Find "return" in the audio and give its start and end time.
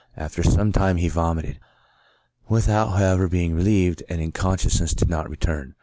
5.29-5.75